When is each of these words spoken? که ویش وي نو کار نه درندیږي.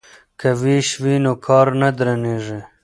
که 0.39 0.49
ویش 0.61 0.89
وي 1.03 1.15
نو 1.23 1.33
کار 1.45 1.67
نه 1.81 1.89
درندیږي. 1.97 2.59